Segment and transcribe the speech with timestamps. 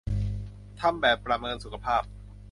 [0.81, 2.03] ทำแบบประเมินสุขภาพ